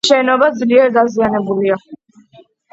შენობა 0.09 0.47
ძლიერ 0.61 0.89
დაზიანებულია. 0.97 1.79